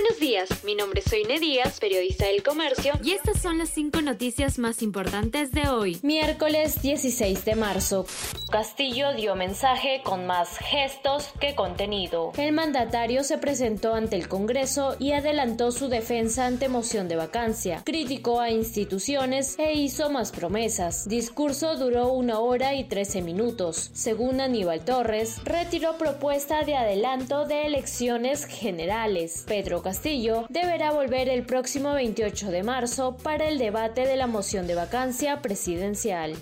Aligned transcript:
Buenos 0.00 0.20
días, 0.20 0.62
mi 0.62 0.76
nombre 0.76 1.00
es 1.00 1.10
Soine 1.10 1.40
Díaz, 1.40 1.80
periodista 1.80 2.26
del 2.26 2.44
Comercio, 2.44 2.92
y 3.02 3.14
estas 3.14 3.42
son 3.42 3.58
las 3.58 3.70
cinco 3.70 4.00
noticias 4.00 4.56
más 4.60 4.80
importantes 4.80 5.50
de 5.50 5.68
hoy. 5.68 5.98
Miércoles 6.04 6.80
16 6.80 7.44
de 7.44 7.56
marzo. 7.56 8.06
Castillo 8.48 9.12
dio 9.14 9.34
mensaje 9.34 10.00
con 10.04 10.24
más 10.24 10.56
gestos 10.58 11.30
que 11.40 11.56
contenido. 11.56 12.32
El 12.38 12.52
mandatario 12.52 13.24
se 13.24 13.38
presentó 13.38 13.92
ante 13.92 14.14
el 14.14 14.28
Congreso 14.28 14.94
y 15.00 15.12
adelantó 15.12 15.72
su 15.72 15.88
defensa 15.88 16.46
ante 16.46 16.68
moción 16.68 17.08
de 17.08 17.16
vacancia. 17.16 17.82
Criticó 17.84 18.40
a 18.40 18.50
instituciones 18.50 19.58
e 19.58 19.74
hizo 19.74 20.10
más 20.10 20.30
promesas. 20.30 21.08
Discurso 21.08 21.76
duró 21.76 22.12
una 22.12 22.38
hora 22.38 22.76
y 22.76 22.84
trece 22.84 23.20
minutos. 23.20 23.90
Según 23.94 24.40
Aníbal 24.40 24.84
Torres, 24.84 25.40
retiró 25.44 25.98
propuesta 25.98 26.62
de 26.62 26.76
adelanto 26.76 27.46
de 27.46 27.66
elecciones 27.66 28.46
generales. 28.46 29.44
Pedro 29.46 29.82
Castillo 29.88 30.44
deberá 30.50 30.92
volver 30.92 31.30
el 31.30 31.44
próximo 31.44 31.94
28 31.94 32.50
de 32.50 32.62
marzo 32.62 33.16
para 33.16 33.48
el 33.48 33.56
debate 33.56 34.04
de 34.04 34.16
la 34.16 34.26
moción 34.26 34.66
de 34.66 34.74
vacancia 34.74 35.40
presidencial. 35.40 36.34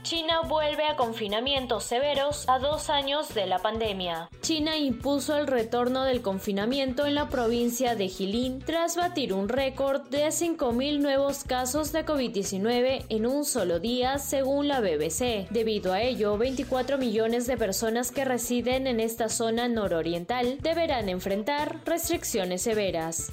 China 0.02 0.42
vuelve 0.46 0.84
a 0.86 0.96
confinamientos 0.96 1.84
severos 1.84 2.48
a 2.48 2.58
dos 2.58 2.88
años 2.88 3.34
de 3.34 3.46
la 3.46 3.58
pandemia. 3.58 4.30
China 4.40 4.76
impuso 4.76 5.36
el 5.36 5.46
retorno 5.46 6.04
del 6.04 6.22
confinamiento 6.22 7.04
en 7.06 7.14
la 7.14 7.28
provincia 7.28 7.94
de 7.94 8.08
Jilin 8.08 8.60
tras 8.60 8.96
batir 8.96 9.32
un 9.32 9.48
récord 9.48 10.08
de 10.08 10.26
5.000 10.26 11.00
nuevos 11.00 11.44
casos 11.44 11.92
de 11.92 12.06
COVID-19 12.06 13.06
en 13.08 13.26
un 13.26 13.44
solo 13.44 13.80
día, 13.80 14.18
según 14.18 14.68
la 14.68 14.80
BBC. 14.80 15.48
Debido 15.50 15.92
a 15.92 16.00
ello, 16.00 16.38
24 16.38 16.96
millones 16.96 17.46
de 17.46 17.56
personas 17.56 18.10
que 18.10 18.24
residen 18.24 18.86
en 18.86 19.00
esta 19.00 19.28
zona 19.28 19.68
nororiental 19.68 20.58
deberán 20.60 21.08
enfrentar 21.08 21.80
restricciones 21.84 22.62
severas. 22.62 23.32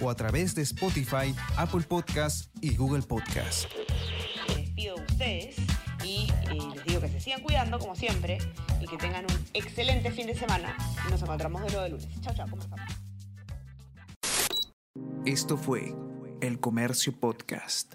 o 0.00 0.10
a 0.10 0.14
través 0.14 0.54
de 0.54 0.62
Spotify, 0.62 1.34
Apple 1.56 1.82
Podcast 1.82 2.54
y 2.60 2.76
Google 2.76 3.02
Podcast. 3.02 3.66
Les 4.48 4.56
despido 4.56 4.96
de 4.96 5.02
ustedes 5.02 5.56
y 6.04 6.28
eh, 6.50 6.58
les 6.74 6.84
digo 6.84 7.00
que 7.00 7.08
se 7.08 7.20
sigan 7.20 7.42
cuidando 7.42 7.78
como 7.78 7.94
siempre 7.94 8.38
y 8.80 8.86
que 8.86 8.96
tengan 8.96 9.24
un 9.24 9.46
excelente 9.54 10.10
fin 10.10 10.26
de 10.26 10.34
semana. 10.34 10.76
Nos 11.10 11.22
encontramos 11.22 11.62
de 11.62 11.68
nuevo 11.68 11.82
de 11.82 11.90
lunes. 11.90 12.20
Chao, 12.20 12.34
chao, 12.34 12.46
¿cómo? 12.48 12.62
Esto 15.24 15.56
fue 15.56 15.94
El 16.40 16.60
Comercio 16.60 17.18
Podcast. 17.18 17.94